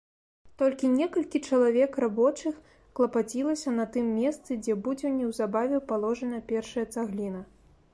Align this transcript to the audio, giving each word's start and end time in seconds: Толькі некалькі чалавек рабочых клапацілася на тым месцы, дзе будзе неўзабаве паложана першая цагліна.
Толькі 0.61 0.87
некалькі 0.93 1.41
чалавек 1.49 1.91
рабочых 2.05 2.57
клапацілася 2.99 3.77
на 3.77 3.85
тым 3.97 4.11
месцы, 4.19 4.61
дзе 4.65 4.81
будзе 4.89 5.07
неўзабаве 5.21 5.87
паложана 5.93 6.47
першая 6.55 6.93
цагліна. 6.99 7.49